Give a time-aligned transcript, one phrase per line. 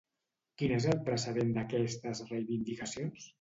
[0.61, 3.29] Quin és el precedent d'aquestes reivindicacions?